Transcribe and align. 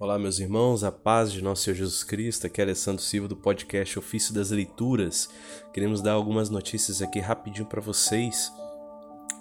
Olá, 0.00 0.16
meus 0.16 0.38
irmãos, 0.38 0.84
a 0.84 0.92
paz 0.92 1.32
de 1.32 1.42
nosso 1.42 1.64
Senhor 1.64 1.74
Jesus 1.74 2.04
Cristo. 2.04 2.46
Aqui 2.46 2.60
é 2.60 2.64
Alessandro 2.64 3.02
Silva 3.02 3.26
do 3.26 3.34
podcast 3.34 3.98
Ofício 3.98 4.32
das 4.32 4.52
Leituras. 4.52 5.28
Queremos 5.72 6.00
dar 6.00 6.12
algumas 6.12 6.48
notícias 6.48 7.02
aqui 7.02 7.18
rapidinho 7.18 7.66
para 7.66 7.80
vocês. 7.80 8.52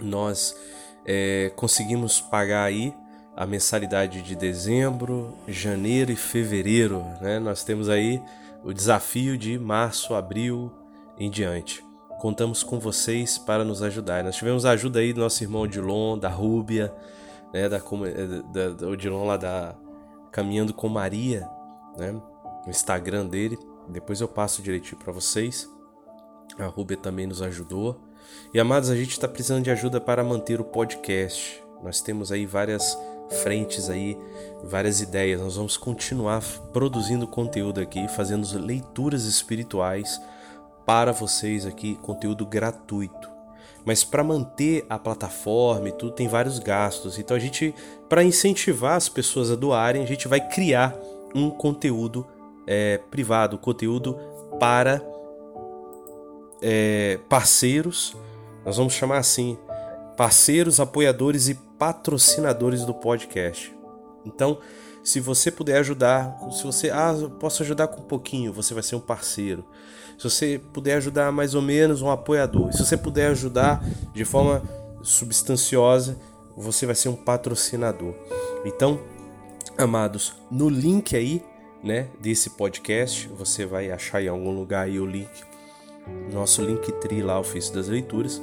Nós 0.02 0.56
é, 1.06 1.52
conseguimos 1.56 2.20
pagar 2.20 2.64
aí 2.64 2.92
a 3.36 3.46
mensalidade 3.46 4.24
de 4.24 4.36
dezembro, 4.36 5.32
janeiro 5.48 6.12
e 6.12 6.16
fevereiro. 6.16 7.05
Né? 7.21 7.38
Nós 7.38 7.64
temos 7.64 7.88
aí 7.88 8.20
o 8.64 8.74
desafio 8.74 9.38
de 9.38 9.60
março, 9.60 10.16
abril 10.16 10.71
em 11.20 11.30
diante. 11.30 11.86
Contamos 12.20 12.64
com 12.64 12.80
vocês 12.80 13.38
para 13.38 13.64
nos 13.64 13.84
ajudar. 13.84 14.24
Nós 14.24 14.36
tivemos 14.36 14.66
a 14.66 14.71
ajuda 14.71 15.02
aí 15.02 15.14
do 15.14 15.21
nosso 15.21 15.44
irmão 15.44 15.62
Odilon, 15.62 16.18
da 16.18 16.30
Rúbia, 16.30 16.92
né, 17.54 17.70
da, 17.70 17.78
da, 17.78 18.70
da 18.70 18.88
Odilon 18.88 19.24
lá 19.24 19.38
da 19.38 19.76
Caminhando 20.38 20.72
com 20.72 20.88
Maria, 20.88 21.50
né? 21.98 22.12
O 22.64 22.70
Instagram 22.70 23.26
dele. 23.26 23.58
Depois 23.90 24.22
eu 24.22 24.28
passo 24.28 24.62
direitinho 24.62 25.02
para 25.02 25.12
vocês. 25.12 25.68
A 26.59 26.68
Rúbia 26.68 26.95
também 26.95 27.26
nos 27.26 27.41
ajudou. 27.41 28.00
E 28.54 28.59
amados, 28.59 28.92
a 28.92 28.95
gente 28.95 29.09
está 29.09 29.28
precisando 29.28 29.64
de 29.64 29.72
ajuda 29.72 30.00
para 30.00 30.23
manter 30.23 30.62
o 30.62 30.64
podcast. 30.64 31.59
Nós 31.81 32.02
temos 32.02 32.31
aí 32.31 32.45
várias 32.45 32.95
frentes 33.42 33.90
aí, 33.90 34.16
várias 34.64 35.02
ideias. 35.02 35.42
Nós 35.42 35.55
vamos 35.55 35.76
continuar 35.76 36.44
produzindo 36.72 37.28
conteúdo 37.28 37.81
aqui, 37.81 38.08
fazendo 38.08 38.48
leituras 38.59 39.23
espirituais 39.23 40.22
para 40.86 41.12
vocês 41.12 41.66
aqui, 41.66 41.95
conteúdo 41.95 42.45
gratuito. 42.45 43.37
Mas 43.86 44.04
para 44.04 44.23
manter 44.23 44.86
a 44.90 44.99
plataforma 44.99 45.90
e 45.90 45.91
tudo 45.91 46.12
tem 46.12 46.27
vários 46.27 46.59
gastos. 46.59 47.17
Então 47.17 47.36
a 47.36 47.40
gente, 47.40 47.73
para 48.09 48.23
incentivar 48.23 48.95
as 48.95 49.08
pessoas 49.08 49.52
a 49.52 49.55
doarem, 49.55 50.03
a 50.03 50.08
gente 50.08 50.27
vai 50.27 50.45
criar 50.45 50.95
um 51.34 51.50
conteúdo 51.50 52.26
é, 52.66 53.00
privado, 53.09 53.58
conteúdo 53.58 54.17
para 54.59 55.02
é, 56.61 57.20
parceiros. 57.30 58.16
Nós 58.66 58.78
vamos 58.78 58.94
chamar 58.94 59.20
assim, 59.20 59.58
parceiros, 60.17 60.80
apoiadores 60.80 61.48
e 61.48 61.55
patrocinadores 61.78 62.83
do 62.83 62.94
podcast. 62.94 63.73
Então, 64.25 64.59
se 65.08 65.22
você 65.22 65.50
puder 65.50 65.77
ajudar, 65.77 66.38
se 66.52 66.66
você, 66.66 66.89
ah, 66.89 67.13
posso 67.39 67.63
ajudar 67.63 67.88
com 67.88 68.02
um 68.02 68.05
pouquinho, 68.05 68.52
você 68.52 68.73
vai 68.73 68.83
ser 68.83 68.97
um 68.97 69.00
parceiro. 69.00 69.64
Se 70.17 70.25
você 70.25 70.61
puder 70.73 70.95
ajudar 70.97 71.31
mais 71.31 71.55
ou 71.55 71.61
menos, 71.61 72.02
um 72.02 72.09
apoiador. 72.09 72.73
Se 72.73 72.86
você 72.86 72.97
puder 72.97 73.27
ajudar 73.27 73.81
de 74.14 74.25
forma 74.25 74.61
substanciosa, 75.02 76.17
você 76.58 76.86
vai 76.86 76.94
ser 76.94 77.08
um 77.08 77.16
patrocinador. 77.16 78.14
Então, 78.66 78.99
amados, 79.77 80.33
no 80.52 80.67
link 80.67 81.16
aí, 81.16 81.42
né, 81.81 82.09
desse 82.19 82.49
podcast, 82.49 83.30
você 83.30 83.66
vai 83.66 83.89
achar 83.89 84.21
em 84.21 84.27
algum 84.27 84.53
lugar 84.53 84.88
aí 84.88 84.99
o 84.99 85.05
link, 85.05 85.31
nosso 86.33 86.61
link 86.61 86.92
tri 86.99 87.23
lá, 87.23 87.39
Ofício 87.39 87.73
das 87.73 87.88
Leituras, 87.88 88.42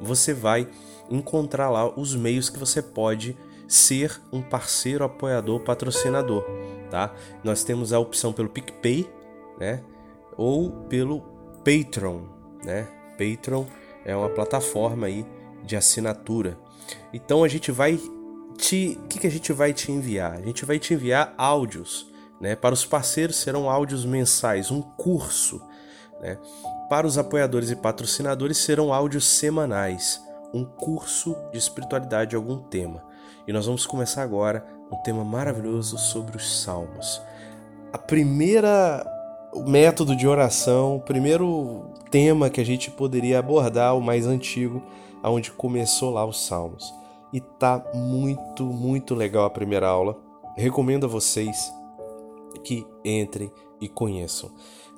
você 0.00 0.32
vai 0.32 0.66
encontrar 1.10 1.68
lá 1.68 1.86
os 1.94 2.16
meios 2.16 2.48
que 2.48 2.58
você 2.58 2.80
pode 2.80 3.36
ser 3.68 4.20
um 4.32 4.42
parceiro, 4.42 5.04
apoiador, 5.04 5.60
patrocinador, 5.60 6.44
tá? 6.90 7.14
Nós 7.42 7.64
temos 7.64 7.92
a 7.92 7.98
opção 7.98 8.32
pelo 8.32 8.48
PicPay, 8.48 9.10
né? 9.58 9.82
Ou 10.36 10.70
pelo 10.88 11.20
Patreon, 11.64 12.22
né? 12.64 12.86
Patreon 13.12 13.64
é 14.04 14.14
uma 14.14 14.28
plataforma 14.28 15.06
aí 15.06 15.26
de 15.64 15.76
assinatura. 15.76 16.58
Então 17.12 17.42
a 17.42 17.48
gente 17.48 17.72
vai 17.72 17.98
te, 18.56 18.98
o 19.02 19.08
que, 19.08 19.18
que 19.18 19.26
a 19.26 19.30
gente 19.30 19.52
vai 19.52 19.72
te 19.72 19.90
enviar? 19.90 20.32
A 20.32 20.42
gente 20.42 20.64
vai 20.64 20.78
te 20.78 20.94
enviar 20.94 21.34
áudios, 21.36 22.10
né? 22.40 22.54
Para 22.54 22.74
os 22.74 22.84
parceiros 22.84 23.36
serão 23.36 23.68
áudios 23.68 24.04
mensais, 24.04 24.70
um 24.70 24.80
curso, 24.80 25.60
né? 26.20 26.38
Para 26.88 27.06
os 27.06 27.18
apoiadores 27.18 27.70
e 27.70 27.76
patrocinadores 27.76 28.58
serão 28.58 28.92
áudios 28.92 29.26
semanais, 29.26 30.22
um 30.54 30.64
curso 30.64 31.36
de 31.50 31.58
espiritualidade 31.58 32.30
de 32.30 32.36
algum 32.36 32.58
tema. 32.58 33.02
E 33.46 33.52
nós 33.52 33.66
vamos 33.66 33.86
começar 33.86 34.22
agora 34.22 34.66
um 34.90 34.96
tema 34.96 35.24
maravilhoso 35.24 35.98
sobre 35.98 36.36
os 36.36 36.62
salmos. 36.62 37.20
A 37.92 37.98
primeira 37.98 39.04
método 39.66 40.14
de 40.14 40.26
oração, 40.26 40.96
o 40.96 41.00
primeiro 41.00 41.90
tema 42.10 42.50
que 42.50 42.60
a 42.60 42.64
gente 42.64 42.90
poderia 42.90 43.38
abordar, 43.38 43.96
o 43.96 44.02
mais 44.02 44.26
antigo, 44.26 44.82
aonde 45.22 45.50
começou 45.50 46.12
lá 46.12 46.24
os 46.24 46.46
salmos. 46.46 46.92
E 47.32 47.40
tá 47.40 47.84
muito, 47.94 48.64
muito 48.64 49.14
legal 49.14 49.44
a 49.44 49.50
primeira 49.50 49.88
aula. 49.88 50.16
Recomendo 50.56 51.06
a 51.06 51.08
vocês 51.08 51.72
que 52.64 52.86
entrem 53.04 53.50
e 53.80 53.88
conheçam. 53.88 54.50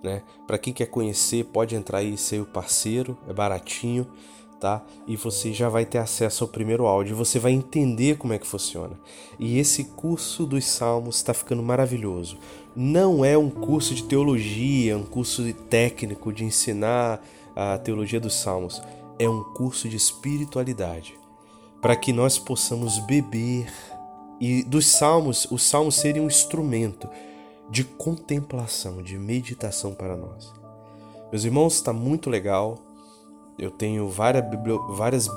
Né? 0.02 0.22
Para 0.46 0.58
quem 0.58 0.72
quer 0.72 0.86
conhecer, 0.86 1.44
pode 1.46 1.74
entrar 1.74 1.98
aí 1.98 2.14
e 2.14 2.18
ser 2.18 2.40
o 2.40 2.46
parceiro, 2.46 3.18
é 3.28 3.32
baratinho, 3.32 4.06
tá? 4.60 4.82
E 5.06 5.16
você 5.16 5.52
já 5.52 5.68
vai 5.68 5.84
ter 5.84 5.98
acesso 5.98 6.44
ao 6.44 6.48
primeiro 6.48 6.86
áudio, 6.86 7.16
você 7.16 7.38
vai 7.38 7.52
entender 7.52 8.16
como 8.16 8.32
é 8.32 8.38
que 8.38 8.46
funciona. 8.46 8.98
E 9.38 9.58
esse 9.58 9.84
curso 9.84 10.46
dos 10.46 10.64
Salmos 10.64 11.16
está 11.16 11.32
ficando 11.32 11.62
maravilhoso. 11.62 12.38
Não 12.74 13.24
é 13.24 13.36
um 13.36 13.50
curso 13.50 13.94
de 13.94 14.04
teologia, 14.04 14.96
um 14.96 15.04
curso 15.04 15.52
técnico 15.70 16.32
de 16.32 16.44
ensinar 16.44 17.22
a 17.54 17.78
teologia 17.78 18.20
dos 18.20 18.34
Salmos. 18.34 18.82
É 19.18 19.28
um 19.28 19.42
curso 19.42 19.88
de 19.88 19.96
espiritualidade, 19.96 21.14
para 21.80 21.96
que 21.96 22.12
nós 22.12 22.38
possamos 22.38 22.98
beber 23.00 23.66
e 24.40 24.62
dos 24.62 24.86
Salmos, 24.86 25.48
os 25.50 25.62
Salmos 25.62 25.96
serem 25.96 26.22
um 26.22 26.26
instrumento 26.26 27.08
de 27.68 27.82
contemplação, 27.84 29.02
de 29.02 29.18
meditação 29.18 29.92
para 29.92 30.16
nós. 30.16 30.52
Meus 31.30 31.44
irmãos, 31.44 31.74
está 31.74 31.92
muito 31.92 32.30
legal. 32.30 32.78
Eu 33.58 33.70
tenho 33.70 34.08
várias, 34.08 34.44
várias 34.90 35.28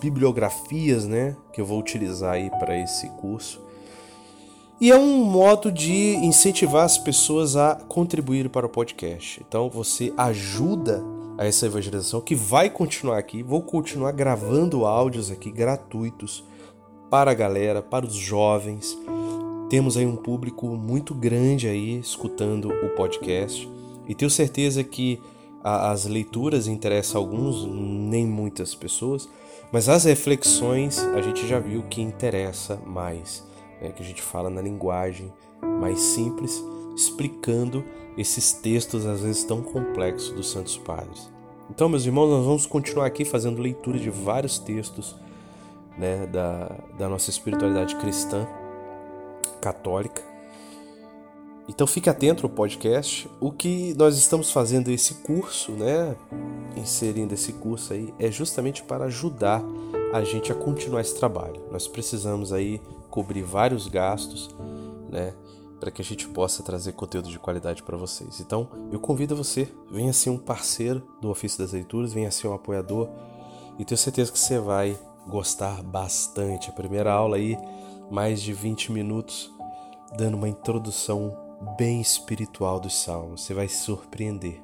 bibliografias 0.00 1.06
né, 1.06 1.36
que 1.52 1.60
eu 1.60 1.66
vou 1.66 1.78
utilizar 1.78 2.34
aí 2.34 2.50
para 2.50 2.76
esse 2.78 3.08
curso. 3.20 3.60
E 4.80 4.90
é 4.90 4.96
um 4.96 5.24
modo 5.24 5.70
de 5.70 6.16
incentivar 6.16 6.84
as 6.84 6.98
pessoas 6.98 7.54
a 7.54 7.76
contribuir 7.88 8.48
para 8.48 8.66
o 8.66 8.68
podcast. 8.68 9.40
Então 9.46 9.70
você 9.70 10.12
ajuda 10.16 11.02
a 11.38 11.46
essa 11.46 11.66
evangelização 11.66 12.20
que 12.20 12.34
vai 12.34 12.68
continuar 12.68 13.18
aqui. 13.18 13.42
Vou 13.42 13.62
continuar 13.62 14.10
gravando 14.10 14.84
áudios 14.84 15.30
aqui 15.30 15.52
gratuitos 15.52 16.44
para 17.08 17.30
a 17.30 17.34
galera, 17.34 17.80
para 17.80 18.04
os 18.04 18.14
jovens. 18.14 18.98
Temos 19.70 19.96
aí 19.96 20.04
um 20.04 20.16
público 20.16 20.66
muito 20.66 21.14
grande 21.14 21.68
aí 21.68 22.00
escutando 22.00 22.68
o 22.68 22.88
podcast 22.90 23.70
e 24.08 24.14
tenho 24.14 24.30
certeza 24.30 24.82
que 24.82 25.20
as 25.62 26.04
leituras 26.06 26.66
interessam 26.66 27.20
alguns, 27.20 27.64
nem 27.66 28.26
muitas 28.26 28.74
pessoas, 28.74 29.28
mas 29.70 29.88
as 29.88 30.04
reflexões 30.04 30.98
a 30.98 31.22
gente 31.22 31.46
já 31.46 31.58
viu 31.58 31.82
que 31.84 32.02
interessa 32.02 32.78
mais, 32.84 33.46
né? 33.80 33.90
que 33.90 34.02
a 34.02 34.06
gente 34.06 34.20
fala 34.20 34.50
na 34.50 34.60
linguagem 34.60 35.32
mais 35.80 36.00
simples, 36.00 36.62
explicando 36.96 37.84
esses 38.18 38.52
textos 38.52 39.06
às 39.06 39.20
vezes 39.20 39.44
tão 39.44 39.62
complexos 39.62 40.30
dos 40.32 40.50
Santos 40.50 40.76
Padres. 40.76 41.30
Então, 41.70 41.88
meus 41.88 42.04
irmãos, 42.04 42.28
nós 42.28 42.44
vamos 42.44 42.66
continuar 42.66 43.06
aqui 43.06 43.24
fazendo 43.24 43.62
leitura 43.62 43.98
de 43.98 44.10
vários 44.10 44.58
textos 44.58 45.16
né, 45.96 46.26
da, 46.26 46.70
da 46.98 47.08
nossa 47.08 47.30
espiritualidade 47.30 47.96
cristã 47.96 48.46
católica. 49.58 50.11
Então 51.74 51.86
fique 51.86 52.10
atento 52.10 52.44
ao 52.44 52.50
podcast. 52.50 53.30
O 53.40 53.50
que 53.50 53.94
nós 53.94 54.18
estamos 54.18 54.50
fazendo 54.50 54.90
esse 54.90 55.14
curso, 55.14 55.72
né, 55.72 56.14
inserindo 56.76 57.32
esse 57.32 57.54
curso 57.54 57.94
aí, 57.94 58.12
é 58.18 58.30
justamente 58.30 58.82
para 58.82 59.06
ajudar 59.06 59.64
a 60.12 60.22
gente 60.22 60.52
a 60.52 60.54
continuar 60.54 61.00
esse 61.00 61.16
trabalho. 61.16 61.62
Nós 61.72 61.88
precisamos 61.88 62.52
aí 62.52 62.78
cobrir 63.08 63.40
vários 63.40 63.88
gastos, 63.88 64.50
né, 65.10 65.32
para 65.80 65.90
que 65.90 66.02
a 66.02 66.04
gente 66.04 66.28
possa 66.28 66.62
trazer 66.62 66.92
conteúdo 66.92 67.30
de 67.30 67.38
qualidade 67.38 67.82
para 67.82 67.96
vocês. 67.96 68.38
Então, 68.38 68.68
eu 68.92 69.00
convido 69.00 69.34
você, 69.34 69.66
venha 69.90 70.12
ser 70.12 70.28
um 70.28 70.38
parceiro 70.38 71.02
do 71.22 71.30
Ofício 71.30 71.58
das 71.58 71.72
Leituras, 71.72 72.12
venha 72.12 72.30
ser 72.30 72.48
um 72.48 72.54
apoiador 72.54 73.08
e 73.78 73.84
tenho 73.84 73.98
certeza 73.98 74.30
que 74.30 74.38
você 74.38 74.58
vai 74.58 74.94
gostar 75.26 75.82
bastante. 75.82 76.68
A 76.68 76.72
primeira 76.74 77.10
aula 77.10 77.36
aí, 77.36 77.56
mais 78.10 78.42
de 78.42 78.52
20 78.52 78.92
minutos, 78.92 79.50
dando 80.18 80.36
uma 80.36 80.48
introdução 80.50 81.34
bem 81.76 82.00
espiritual 82.00 82.80
dos 82.80 83.02
salmos. 83.02 83.42
Você 83.42 83.54
vai 83.54 83.68
se 83.68 83.76
surpreender 83.76 84.60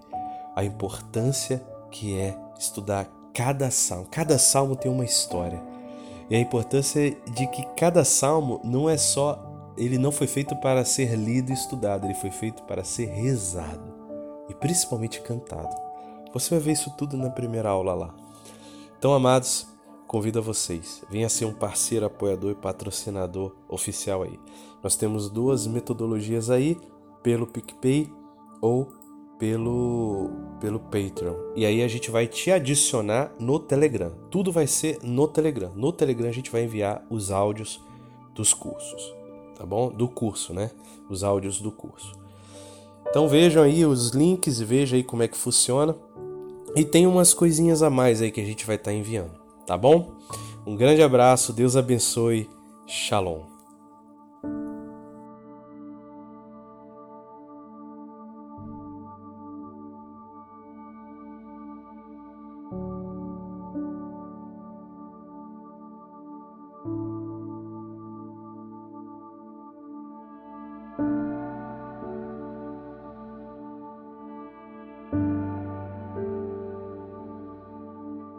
a 0.55 0.65
importância 0.65 1.63
que 1.91 2.19
é 2.19 2.39
estudar 2.59 3.09
cada 3.33 3.71
salmo. 3.71 4.07
Cada 4.11 4.39
salmo 4.39 4.77
tem 4.77 4.91
uma 4.91 5.05
história. 5.05 5.63
E 6.29 6.37
a 6.37 6.41
importância 6.41 7.17
de 7.33 7.47
que 7.47 7.65
cada 7.77 8.05
salmo 8.05 8.61
não 8.65 8.89
é 8.89 8.97
só 8.97 9.49
ele 9.79 9.97
não 9.97 10.11
foi 10.11 10.27
feito 10.27 10.57
para 10.57 10.85
ser 10.85 11.15
lido 11.15 11.51
e 11.51 11.55
estudado, 11.55 12.05
ele 12.05 12.15
foi 12.15 12.33
feito 12.33 12.65
para 12.65 12.83
ser 12.83 13.07
rezado 13.07 13.95
e 14.49 14.55
principalmente 14.55 15.21
cantado. 15.21 15.75
Você 16.33 16.51
vai 16.51 16.59
ver 16.59 16.73
isso 16.73 16.91
tudo 16.97 17.17
na 17.17 17.31
primeira 17.31 17.71
aula 17.71 17.95
lá. 17.95 18.15
Então, 18.99 19.15
amados, 19.15 19.69
convido 20.09 20.39
a 20.39 20.43
vocês, 20.43 21.05
venha 21.11 21.29
ser 21.29 21.45
um 21.45 21.53
parceiro, 21.53 22.07
apoiador 22.07 22.51
e 22.51 22.55
patrocinador 22.55 23.55
oficial 23.69 24.23
aí. 24.23 24.41
Nós 24.83 24.97
temos 24.97 25.29
duas 25.29 25.67
metodologias 25.67 26.49
aí, 26.49 26.79
pelo 27.23 27.47
PicPay 27.47 28.11
ou 28.61 28.89
pelo 29.39 30.31
pelo 30.61 30.81
Patreon. 30.81 31.35
E 31.55 31.65
aí 31.67 31.83
a 31.83 31.89
gente 31.89 32.11
vai 32.11 32.27
te 32.27 32.51
adicionar 32.51 33.33
no 33.39 33.61
Telegram. 33.61 34.11
Tudo 34.31 34.51
vai 34.51 34.67
ser 34.67 34.99
no 35.03 35.29
Telegram. 35.29 35.71
No 35.77 35.93
Telegram 35.93 36.29
a 36.29 36.33
gente 36.33 36.51
vai 36.51 36.65
enviar 36.65 37.05
os 37.11 37.31
áudios 37.31 37.81
dos 38.35 38.55
cursos, 38.55 39.15
tá 39.57 39.67
bom? 39.67 39.91
Do 39.91 40.09
curso, 40.09 40.55
né? 40.55 40.71
Os 41.09 41.23
áudios 41.23 41.61
do 41.61 41.71
curso. 41.71 42.19
Então 43.09 43.29
vejam 43.29 43.63
aí 43.63 43.85
os 43.85 44.11
links, 44.11 44.59
veja 44.59 44.97
aí 44.97 45.05
como 45.05 45.23
é 45.23 45.29
que 45.29 45.37
funciona. 45.37 45.95
E 46.75 46.85
tem 46.85 47.07
umas 47.07 47.33
coisinhas 47.33 47.83
a 47.83 47.91
mais 47.91 48.21
aí 48.21 48.31
que 48.31 48.41
a 48.41 48.45
gente 48.45 48.67
vai 48.67 48.77
estar 48.77 48.91
tá 48.91 48.97
enviando, 48.97 49.38
tá 49.69 49.77
bom? 49.77 50.15
Um 50.67 50.75
grande 50.75 51.03
abraço, 51.03 51.53
Deus 51.53 51.77
abençoe. 51.77 52.49
Shalom. 52.87 53.58